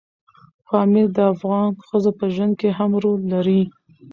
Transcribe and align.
پامیر 0.67 1.07
د 1.17 1.17
افغان 1.33 1.67
ښځو 1.87 2.11
په 2.19 2.25
ژوند 2.33 2.53
کې 2.59 2.69
هم 2.77 2.91
رول 3.03 3.19
لري. 3.33 3.61